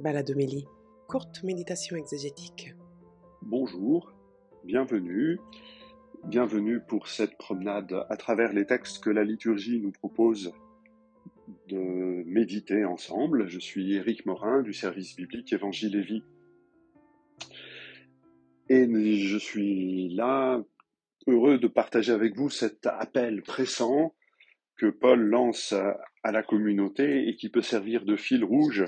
[0.00, 0.64] Baladomélie,
[1.08, 2.74] courte méditation exégétique.
[3.42, 4.14] Bonjour,
[4.64, 5.38] bienvenue.
[6.24, 10.54] Bienvenue pour cette promenade à travers les textes que la liturgie nous propose
[11.68, 13.46] de méditer ensemble.
[13.46, 16.24] Je suis Éric Morin du service biblique Évangile et Vie.
[18.70, 20.64] Et je suis là
[21.26, 24.14] heureux de partager avec vous cet appel pressant
[24.78, 25.74] que Paul lance
[26.22, 28.86] à la communauté et qui peut servir de fil rouge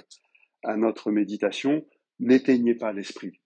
[0.62, 1.86] à notre méditation,
[2.20, 3.40] n'éteignez pas l'esprit.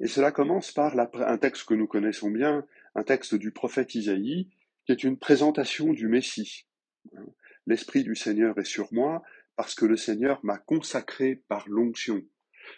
[0.00, 4.50] Et cela commence par un texte que nous connaissons bien, un texte du prophète Isaïe,
[4.84, 6.66] qui est une présentation du Messie.
[7.66, 9.22] L'Esprit du Seigneur est sur moi
[9.56, 12.22] parce que le Seigneur m'a consacré par l'onction.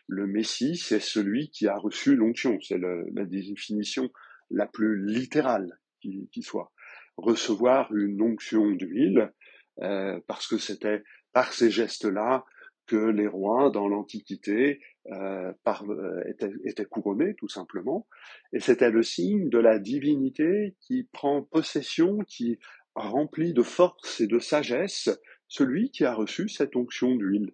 [0.06, 2.58] Le Messie, c'est celui qui a reçu l'onction.
[2.60, 4.10] C'est la définition
[4.50, 6.72] la plus littérale qui, soit.
[7.16, 9.32] Recevoir une onction d'huile,
[9.80, 11.02] euh, parce que c'était
[11.32, 12.44] par ces gestes-là
[12.88, 14.80] que les rois dans l'Antiquité
[15.12, 16.22] euh, euh,
[16.64, 18.08] étaient, couronnés tout simplement,
[18.52, 22.58] et c'était le signe de la divinité qui prend possession, qui
[22.94, 25.10] remplit de force et de sagesse
[25.46, 27.52] celui qui a reçu cette onction d'huile.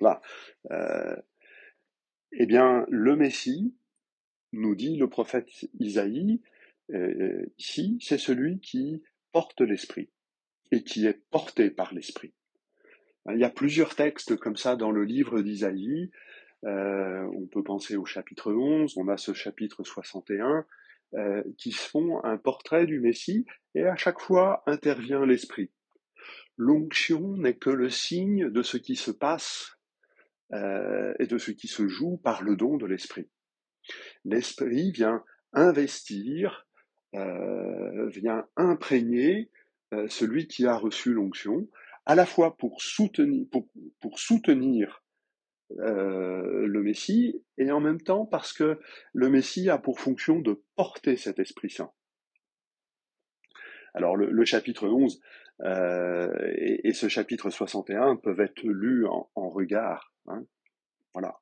[0.00, 0.20] Là,
[0.70, 1.16] euh,
[2.32, 3.76] eh bien, le Messie,
[4.52, 6.40] nous dit le prophète Isaïe,
[6.90, 9.02] euh, ici, c'est celui qui
[9.32, 10.10] porte l'esprit
[10.70, 12.34] et qui est porté par l'esprit.
[13.30, 16.10] Il y a plusieurs textes comme ça dans le livre d'Isaïe.
[16.64, 20.64] Euh, on peut penser au chapitre 11, on a ce chapitre 61,
[21.14, 25.70] euh, qui font un portrait du Messie, et à chaque fois intervient l'Esprit.
[26.56, 29.76] L'onction n'est que le signe de ce qui se passe
[30.52, 33.28] euh, et de ce qui se joue par le don de l'Esprit.
[34.24, 36.66] L'Esprit vient investir,
[37.14, 39.50] euh, vient imprégner
[39.94, 41.68] euh, celui qui a reçu l'onction,
[42.06, 45.02] à la fois pour soutenir,
[45.78, 48.78] euh, le Messie et en même temps parce que
[49.12, 51.92] le Messie a pour fonction de porter cet Esprit Saint.
[53.94, 55.20] Alors le, chapitre 11
[55.64, 60.12] euh, et, ce chapitre 61 peuvent être lus en, regard.
[60.26, 60.44] Hein.
[61.14, 61.38] Voilà.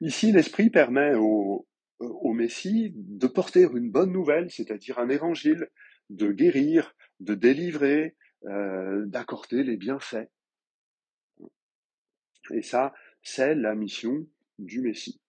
[0.00, 1.66] Ici, l'Esprit permet au,
[2.34, 5.70] Messie de porter une bonne nouvelle, c'est-à-dire un évangile,
[6.10, 8.14] de guérir, de délivrer,
[8.46, 10.28] d'accorder les bienfaits.
[12.52, 14.26] Et ça, c'est la mission
[14.58, 15.20] du Messie.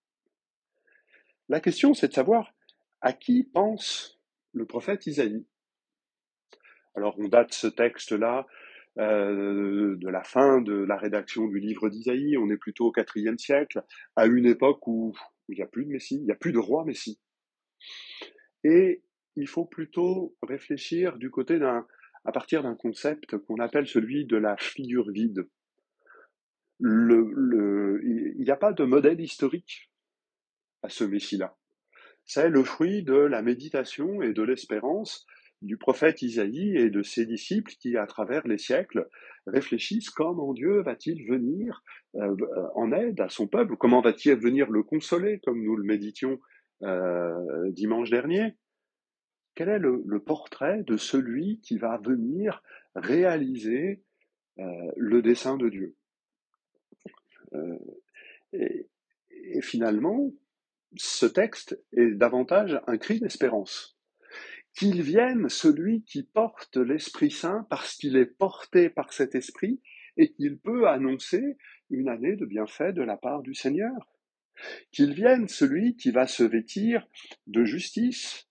[1.49, 2.53] La question, c'est de savoir
[3.01, 4.19] à qui pense
[4.53, 5.45] le prophète Isaïe.
[6.95, 8.47] Alors, on date ce texte-là
[8.99, 13.37] euh, de la fin de la rédaction du livre d'Isaïe, on est plutôt au IVe
[13.37, 13.83] siècle,
[14.15, 15.15] à une époque où
[15.49, 17.19] il n'y a plus de Messie, il n'y a plus de roi Messie.
[18.63, 19.03] Et
[19.35, 21.85] il faut plutôt réfléchir du côté d'un
[22.27, 25.47] à partir d'un concept qu'on appelle celui de la figure vide.
[26.81, 29.89] Il n'y a pas de modèle historique
[30.83, 31.55] à ce Messie-là.
[32.25, 35.25] C'est le fruit de la méditation et de l'espérance
[35.61, 39.07] du prophète Isaïe et de ses disciples qui, à travers les siècles,
[39.47, 41.81] réfléchissent comment Dieu va-t-il venir
[42.15, 42.35] euh,
[42.75, 46.39] en aide à son peuple, comment va-t-il venir le consoler, comme nous le méditions
[46.83, 48.55] euh, dimanche dernier.
[49.57, 52.61] Quel est le, portrait de celui qui va venir
[52.93, 54.03] réaliser
[54.59, 55.95] euh, le dessein de Dieu?
[57.53, 57.79] Euh,
[58.53, 58.87] et,
[59.63, 60.31] finalement,
[60.95, 63.97] ce texte est davantage un cri d'espérance.
[64.75, 69.81] Qu'il vienne celui qui porte l'Esprit Saint parce qu'il est porté par cet Esprit
[70.17, 71.57] et qu'il peut annoncer
[71.89, 74.13] une année de bienfait de la part du Seigneur.
[74.91, 77.07] Qu'il vienne celui qui va se vêtir
[77.47, 78.46] de justice,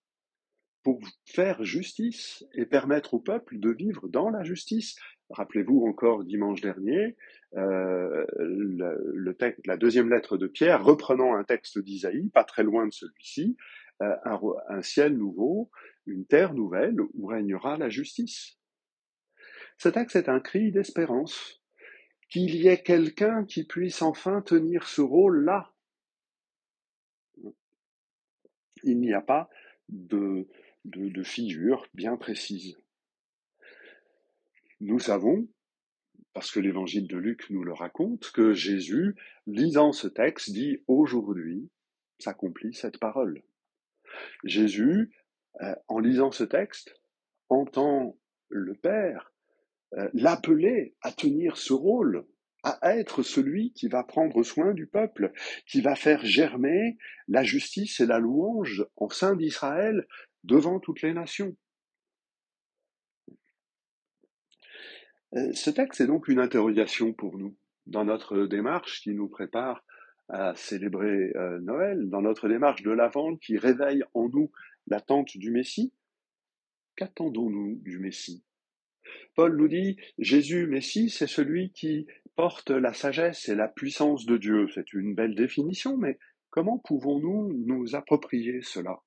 [0.86, 4.94] pour faire justice et permettre au peuple de vivre dans la justice.
[5.30, 7.16] Rappelez-vous encore dimanche dernier,
[7.56, 12.86] euh, le, texte, la deuxième lettre de Pierre, reprenant un texte d'Isaïe, pas très loin
[12.86, 13.56] de celui-ci,
[14.00, 14.14] euh,
[14.68, 15.72] un, ciel nouveau,
[16.06, 18.56] une terre nouvelle où régnera la justice.
[19.78, 21.64] Ce texte est un cri d'espérance,
[22.28, 25.72] qu'il y ait quelqu'un qui puisse enfin tenir ce rôle-là.
[28.84, 29.50] Il n'y a pas
[29.88, 30.46] de,
[30.86, 32.78] de, figures bien précises.
[34.80, 35.48] Nous savons,
[36.32, 39.16] parce que l'évangile de Luc nous le raconte, que Jésus,
[39.46, 41.68] lisant ce texte, dit aujourd'hui
[42.18, 43.42] s'accomplit cette parole.
[44.44, 45.12] Jésus,
[45.62, 46.94] euh, en lisant ce texte,
[47.48, 48.18] entend
[48.48, 49.32] le Père
[49.94, 52.26] euh, l'appeler à tenir ce rôle,
[52.62, 55.32] à être celui qui va prendre soin du peuple,
[55.66, 56.98] qui va faire germer
[57.28, 60.06] la justice et la louange en sein d'Israël
[60.46, 61.56] devant toutes les nations.
[65.34, 67.56] Euh, ce texte est donc une interrogation pour nous.
[67.86, 69.84] dans notre démarche qui nous prépare
[70.28, 74.50] à célébrer euh, Noël, dans notre démarche de l'Avent qui réveille en nous
[74.88, 75.92] l'attente du Messie.
[76.96, 78.42] Qu'attendons-nous du Messie?
[79.36, 84.36] Paul nous dit, Jésus, Messie, c'est celui qui porte la sagesse et la puissance de
[84.36, 84.66] Dieu.
[84.74, 86.18] C'est une belle définition, mais
[86.50, 89.00] comment pouvons-nous nous approprier cela?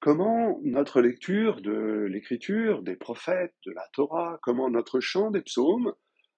[0.00, 5.92] Comment notre lecture de l'Écriture, des prophètes, de la Torah, comment notre chant des psaumes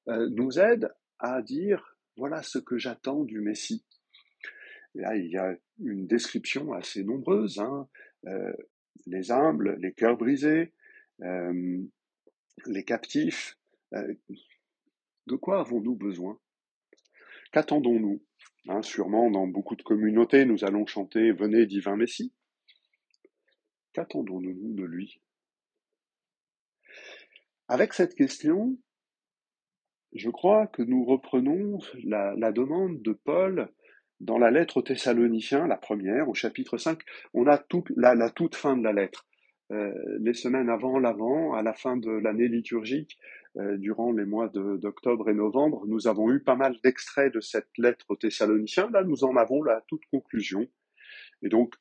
[0.09, 3.85] euh, nous aide à dire voilà ce que j'attends du Messie.
[4.97, 7.89] là, il y a une description assez nombreuse hein.
[8.27, 8.53] euh,
[9.07, 10.73] les humbles, les cœurs brisés,
[11.21, 11.83] euh,
[12.67, 13.57] les captifs.
[13.93, 16.37] de quoi avons-nous besoin?
[17.53, 18.25] Qu'attendons-nous?
[18.67, 22.33] Hein, Sûrement, dans beaucoup de communautés, nous allons chanter Venez, divin Messie.
[23.93, 25.21] Qu'attendons-nous de lui?
[27.69, 28.79] Avec cette question,
[30.15, 33.69] je crois que nous reprenons la, demande de Paul
[34.21, 37.01] dans la lettre aux Thessaloniciens, la première, au chapitre 5.
[37.35, 37.63] On a
[37.97, 39.27] la, toute fin de la lettre.
[39.71, 43.19] Euh, les semaines avant l'avant, à la fin de l'année liturgique,
[43.57, 47.69] euh, durant les mois d'octobre et novembre, nous avons eu pas mal d'extraits de cette
[47.79, 48.91] lettre aux Thessaloniciens.
[48.91, 50.67] Là, nous en avons la toute conclusion.
[51.43, 51.75] Et donc,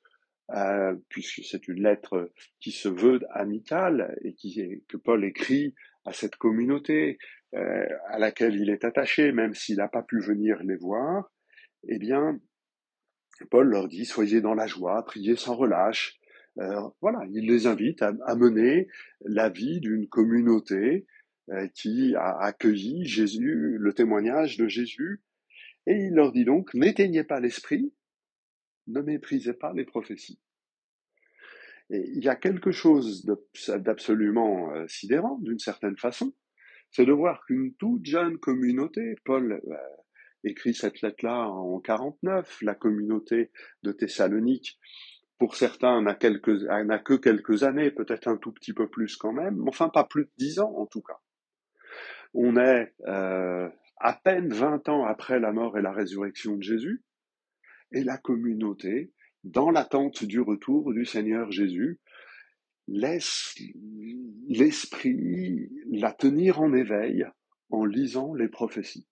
[0.54, 6.12] euh, puisque c'est une lettre qui se veut amicale et qui, que Paul écrit à
[6.12, 7.20] cette communauté
[7.54, 11.32] euh, à laquelle il est attaché, même s'il n'a pas pu venir les voir,
[11.88, 12.40] eh bien,
[13.50, 16.20] Paul leur dit soyez dans la joie, priez sans relâche.
[16.60, 18.90] Euh, voilà, il les invite à, mener
[19.22, 21.06] la vie d'une communauté
[21.74, 25.22] qui a accueilli Jésus, le témoignage de Jésus,
[25.86, 27.94] et il leur dit donc n'éteignez pas l'esprit,
[28.92, 30.40] ne méprisez pas les prophéties.
[31.90, 33.26] Il y a quelque chose
[33.68, 36.34] d'absolument euh, sidérant, d'une certaine façon,
[36.92, 39.76] c'est de voir qu'une toute jeune communauté, Paul euh,
[40.44, 43.52] écrit cette lettre-là en 49, la communauté
[43.84, 44.80] de Thessalonique,
[45.38, 49.90] pour certains n'a, que quelques années, peut-être un tout petit peu plus quand même, enfin
[49.90, 51.18] pas plus de dix ans en tout cas.
[52.34, 53.68] On est euh,
[53.98, 57.04] à peine 20 ans après la mort et la résurrection de Jésus,
[57.92, 59.12] et la communauté,
[59.44, 62.00] dans l'attente du retour du Seigneur Jésus,
[62.88, 63.56] laisse
[64.48, 67.26] l'esprit la tenir en éveil
[67.70, 69.08] en lisant les prophéties.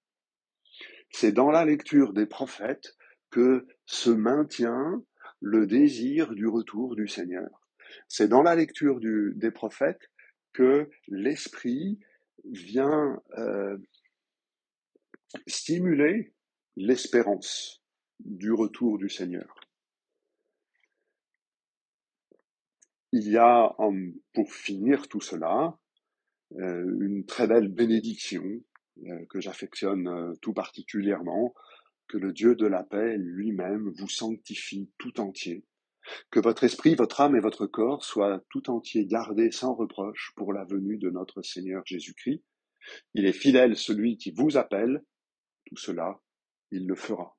[1.12, 2.96] C'est dans la lecture des prophètes
[3.32, 5.04] que se maintient
[5.40, 7.50] le désir du retour du Seigneur.
[8.08, 10.12] C'est dans la lecture des prophètes
[10.54, 12.00] que l'esprit
[12.46, 13.78] vient euh,
[15.48, 16.34] stimuler
[16.76, 17.79] l'espérance
[18.20, 19.56] du retour du Seigneur.
[23.12, 23.76] Il y a,
[24.34, 25.78] pour finir tout cela,
[26.58, 28.44] euh, une très belle bénédiction
[29.06, 31.54] euh, que j'affectionne euh, tout particulièrement,
[32.08, 35.64] que le Dieu de la paix lui-même vous sanctifie tout entier,
[36.32, 40.54] que votre esprit, votre âme et votre corps soient tout entier gardés sans reproche pour
[40.54, 42.44] la venue de notre Seigneur Jésus-Christ.
[43.14, 45.04] Il est fidèle celui qui vous appelle,
[45.66, 46.20] tout cela,
[46.72, 47.39] il le fera.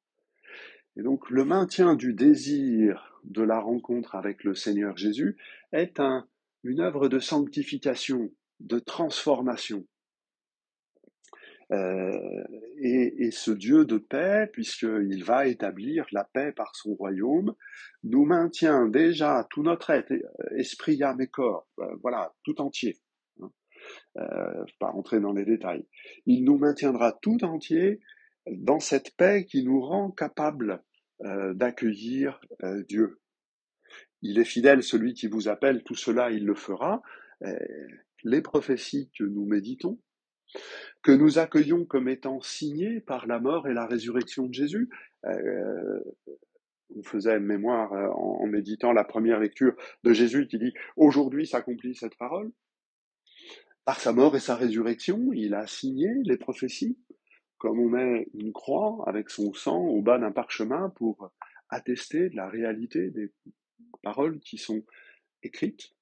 [0.96, 5.36] Et donc le maintien du désir de la rencontre avec le Seigneur Jésus
[5.72, 6.26] est un,
[6.64, 9.86] une œuvre de sanctification, de transformation.
[11.72, 12.44] Euh,
[12.78, 17.54] et, et, ce Dieu de paix, puisqu'il va établir la paix par son royaume,
[18.02, 20.12] nous maintient déjà tout notre être,
[20.56, 22.98] esprit, âme et corps, euh, voilà, tout entier.
[23.40, 23.52] Hein,
[24.16, 25.86] euh, pas rentrer dans les détails.
[26.26, 28.00] Il nous maintiendra tout entier
[28.50, 30.82] dans cette paix qui nous rend capables
[31.24, 33.20] euh, d'accueillir euh, Dieu.
[34.22, 37.02] Il est fidèle, celui qui vous appelle, tout cela il le fera.
[37.42, 37.58] Euh,
[38.24, 39.98] les prophéties que nous méditons,
[41.02, 44.90] que nous accueillons comme étant signées par la mort et la résurrection de Jésus.
[45.24, 52.16] on faisait mémoire en, méditant la première lecture de Jésus qui dit Aujourd'hui s'accomplit cette
[52.18, 52.50] parole.
[53.86, 56.98] Par sa mort et sa résurrection, il a signé les prophéties
[57.60, 61.30] comme on met une croix avec son sang au bas d'un parchemin pour
[61.68, 63.30] attester de la réalité des
[64.02, 64.82] paroles qui sont
[65.42, 65.94] écrites.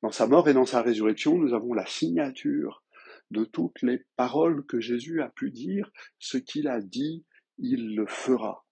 [0.00, 2.82] Dans sa mort et dans sa résurrection, nous avons la signature
[3.30, 7.26] de toutes les paroles que Jésus a pu dire, ce qu'il a dit,
[7.58, 8.66] il le fera.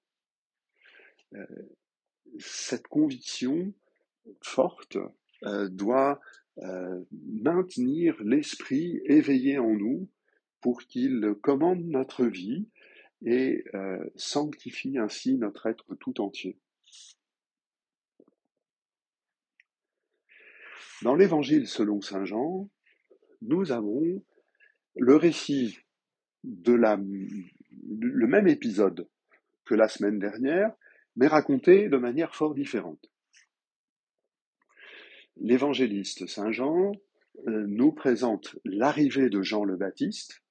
[1.34, 1.44] Euh,
[2.38, 3.74] cette conviction
[4.40, 4.96] forte
[5.44, 6.20] euh, doit
[6.58, 10.08] euh, maintenir l'esprit éveillé en nous
[10.68, 12.68] pour qu'il commande notre vie
[13.24, 16.58] et euh, sanctifie ainsi notre être tout entier.
[21.00, 22.68] Dans l'Évangile selon Saint Jean,
[23.40, 24.22] nous avons
[24.94, 25.78] le récit
[26.44, 29.08] de le même épisode
[29.64, 30.74] que la semaine dernière,
[31.16, 33.10] mais raconté de manière fort différente.
[35.38, 36.92] L'évangéliste Saint Jean
[37.46, 40.42] euh, nous présente l'arrivée de Jean le Baptiste,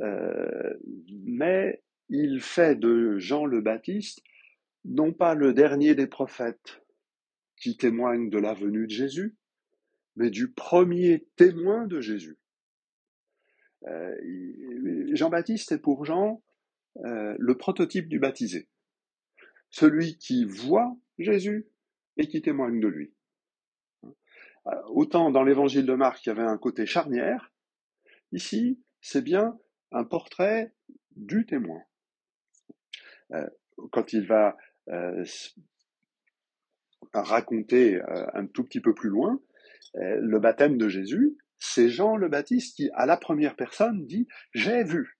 [0.00, 0.74] euh,
[1.24, 4.22] mais il fait de Jean le Baptiste
[4.84, 6.82] non pas le dernier des prophètes
[7.56, 9.36] qui témoigne de la venue de Jésus,
[10.16, 12.38] mais du premier témoin de Jésus.
[13.86, 14.14] Euh,
[15.12, 16.42] Jean-Baptiste est pour Jean
[17.04, 18.68] euh, le prototype du baptisé,
[19.70, 21.68] celui qui voit Jésus
[22.16, 23.12] et qui témoigne de lui.
[24.88, 27.52] Autant dans l'évangile de Marc, il y avait un côté charnière,
[28.32, 29.58] ici, c'est bien
[29.92, 30.72] un portrait
[31.16, 31.82] du témoin.
[33.92, 34.56] quand il va
[37.12, 38.00] raconter
[38.34, 39.40] un tout petit peu plus loin,
[39.94, 44.84] le baptême de Jésus, c'est Jean le Baptiste qui, à la première personne, dit J'ai
[44.84, 45.18] vu.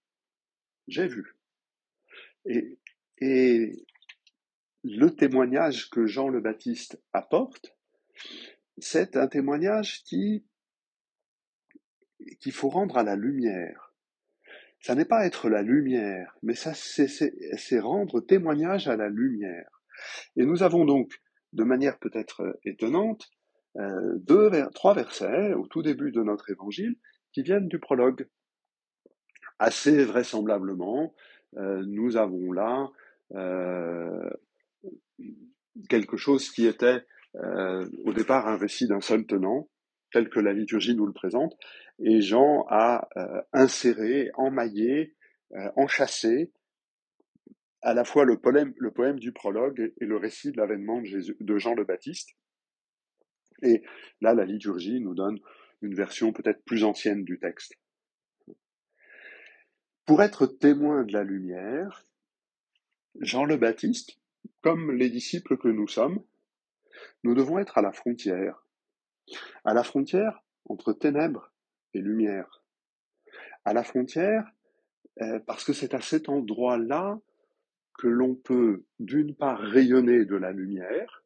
[0.87, 1.37] J'ai vu.
[2.45, 2.79] Et,
[3.19, 3.85] et
[4.83, 7.75] le témoignage que Jean le Baptiste apporte,
[8.77, 10.45] c'est un témoignage qui
[12.39, 13.88] qu'il faut rendre à la lumière.
[14.81, 19.69] Ça n'est pas être la lumière, mais ça c'est rendre témoignage à la lumière.
[20.37, 21.21] Et nous avons donc,
[21.53, 23.29] de manière peut-être étonnante,
[23.77, 26.95] euh, deux, trois versets au tout début de notre évangile
[27.33, 28.27] qui viennent du prologue.
[29.59, 31.13] Assez vraisemblablement,
[31.57, 32.89] euh, nous avons là
[33.35, 34.29] euh,
[35.89, 37.05] quelque chose qui était
[37.35, 39.69] au départ un récit d'un seul tenant,
[40.11, 41.57] tel que la liturgie nous le présente,
[41.99, 43.09] et Jean a
[43.53, 45.15] inséré, emmaillé,
[45.75, 46.51] enchâssé
[47.81, 51.35] à la fois le poème, le poème du prologue et le récit de l'avènement de,
[51.39, 52.31] de Jean le Baptiste.
[53.61, 53.83] Et
[54.21, 55.39] là, la liturgie nous donne
[55.81, 57.75] une version peut-être plus ancienne du texte.
[60.05, 62.05] Pour être témoin de la lumière,
[63.19, 64.19] Jean le Baptiste,
[64.61, 66.23] comme les disciples que nous sommes,
[67.23, 68.65] nous devons être à la frontière,
[69.65, 71.51] à la frontière entre ténèbres
[71.93, 72.63] et lumière,
[73.65, 74.51] à la frontière
[75.21, 77.19] euh, parce que c'est à cet endroit-là
[77.97, 81.25] que l'on peut d'une part rayonner de la lumière,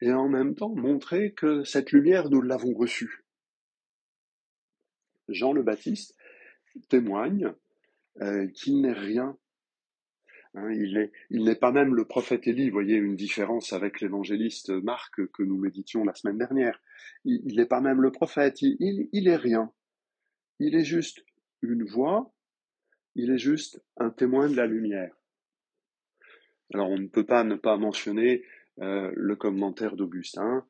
[0.00, 3.24] et en même temps montrer que cette lumière, nous l'avons reçue.
[5.28, 6.16] Jean le Baptiste
[6.88, 7.52] témoigne
[8.22, 9.36] euh, qu'il n'est rien.
[10.56, 12.70] Hein, il n'est pas même le prophète Élie.
[12.70, 16.80] Voyez une différence avec l'évangéliste Marc que nous méditions la semaine dernière.
[17.24, 18.62] Il n'est pas même le prophète.
[18.62, 19.70] Il, il est rien.
[20.58, 21.24] Il est juste
[21.60, 22.32] une voix.
[23.14, 25.14] Il est juste un témoin de la lumière.
[26.72, 28.42] Alors on ne peut pas ne pas mentionner
[28.80, 30.66] euh, le commentaire d'Augustin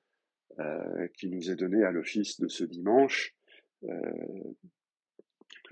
[0.59, 3.37] euh, qui nous est donné à l'office de ce dimanche.
[3.85, 4.55] Euh,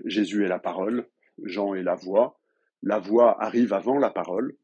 [0.05, 1.07] Jésus est la parole,
[1.43, 2.39] Jean est la voix.
[2.85, 4.55] La voix arrive avant la parole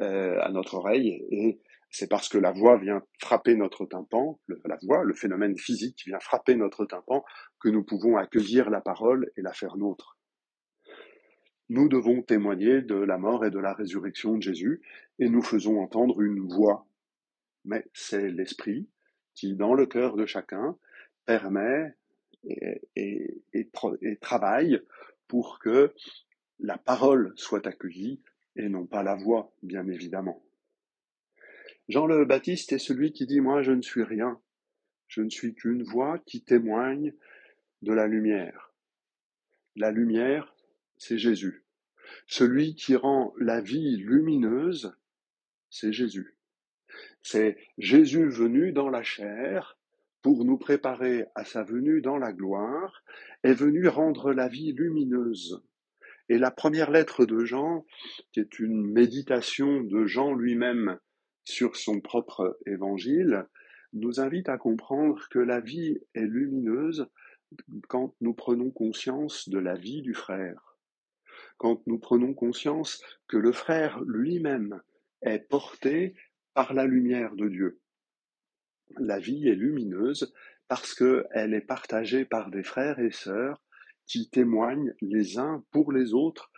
[0.00, 1.58] à notre oreille et
[1.90, 6.20] c'est parce que la voix vient frapper notre tympan, la voix, le phénomène physique vient
[6.20, 7.24] frapper notre tympan,
[7.58, 10.16] que nous pouvons accueillir la parole et la faire nôtre.
[11.68, 14.80] Nous devons témoigner de la mort et de la résurrection de Jésus,
[15.18, 16.86] et nous faisons entendre une voix
[17.64, 18.88] mais c'est l'esprit
[19.34, 20.76] qui, dans le cœur de chacun,
[21.26, 21.94] permet
[22.96, 23.42] et,
[24.20, 24.80] travaille
[25.28, 25.92] pour que
[26.62, 28.20] la parole soit accueillie
[28.56, 30.42] et non pas la voix, bien évidemment.
[31.88, 34.40] Jean le Baptiste est celui qui dit Moi je ne suis rien,
[35.08, 37.14] je ne suis qu'une voix qui témoigne
[37.82, 38.72] de la lumière.
[39.76, 40.54] La lumière,
[40.96, 41.64] c'est Jésus.
[42.26, 44.94] Celui qui rend la vie lumineuse,
[45.70, 46.36] c'est Jésus.
[47.22, 49.78] C'est Jésus venu dans la chair
[50.22, 53.02] pour nous préparer à sa venue dans la gloire,
[53.42, 55.62] est venu rendre la vie lumineuse.
[56.30, 57.84] Et la première lettre de Jean,
[58.30, 60.96] qui est une méditation de Jean lui-même
[61.42, 63.48] sur son propre évangile,
[63.94, 67.08] nous invite à comprendre que la vie est lumineuse
[67.88, 70.78] quand nous prenons conscience de la vie du frère,
[71.56, 74.80] quand nous prenons conscience que le frère lui-même
[75.22, 76.14] est porté
[76.54, 77.80] par la lumière de Dieu.
[79.00, 80.32] La vie est lumineuse
[80.68, 83.60] parce qu'elle est partagée par des frères et sœurs
[84.10, 86.50] qui témoignent les uns pour les autres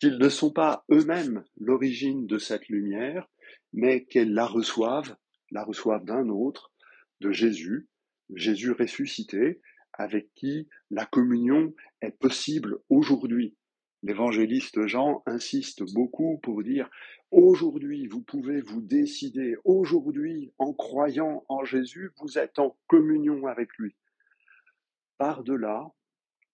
[0.00, 3.28] qu'ils ne sont pas eux-mêmes l'origine de cette lumière,
[3.72, 5.16] mais qu'elles la reçoivent,
[5.52, 6.72] la reçoivent d'un autre,
[7.20, 7.88] de Jésus,
[8.34, 9.60] Jésus ressuscité,
[9.92, 13.56] avec qui la communion est possible aujourd'hui.
[14.02, 16.90] L'évangéliste Jean insiste beaucoup pour dire
[17.30, 23.68] aujourd'hui vous pouvez vous décider, aujourd'hui en croyant en Jésus, vous êtes en communion avec
[23.78, 23.94] lui.
[25.16, 25.92] Par-delà,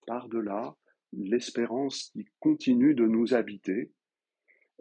[0.07, 0.77] par-delà
[1.13, 3.93] l'espérance qui continue de nous habiter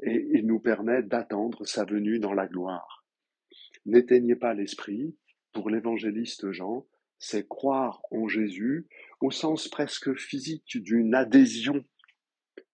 [0.02, 3.06] et il nous permet d'attendre sa venue dans la gloire.
[3.86, 5.16] N'éteignez pas l'esprit,
[5.52, 6.88] pour l'évangéliste Jean,
[7.20, 8.88] c'est croire en Jésus
[9.22, 11.86] au sens presque physique d'une adhésion.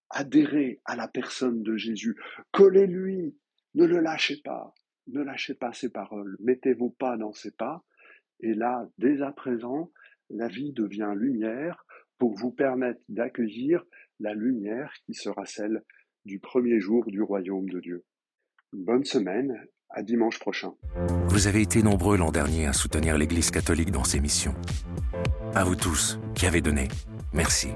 [0.09, 2.15] Adhérer à la personne de Jésus,
[2.51, 3.37] collez-lui,
[3.75, 4.73] ne le lâchez pas,
[5.07, 7.83] ne lâchez pas ses paroles, mettez vos pas dans ses pas,
[8.39, 9.91] et là, dès à présent,
[10.29, 11.85] la vie devient lumière
[12.19, 13.83] pour vous permettre d'accueillir
[14.19, 15.83] la lumière qui sera celle
[16.25, 18.05] du premier jour du royaume de Dieu.
[18.73, 19.55] bonne semaine,
[19.89, 20.73] à dimanche prochain.
[21.29, 24.53] Vous avez été nombreux l'an dernier à soutenir l'Église catholique dans ses missions.
[25.55, 26.89] À vous tous qui avez donné,
[27.33, 27.69] merci.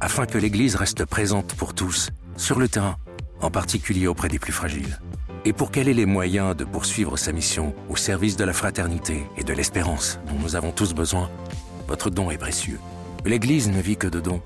[0.00, 2.96] Afin que l'Église reste présente pour tous, sur le terrain,
[3.40, 4.98] en particulier auprès des plus fragiles,
[5.46, 9.22] et pour qu'elle ait les moyens de poursuivre sa mission au service de la fraternité
[9.38, 11.30] et de l'espérance dont nous avons tous besoin,
[11.86, 12.78] votre don est précieux.
[13.26, 14.40] L'Église ne vit que de dons.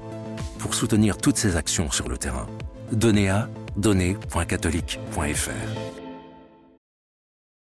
[0.58, 2.46] Pour soutenir toutes ses actions sur le terrain,
[2.92, 5.89] donnez à donner.catholique.fr.